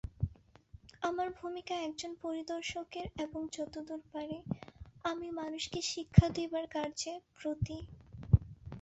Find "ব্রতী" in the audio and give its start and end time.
7.35-7.77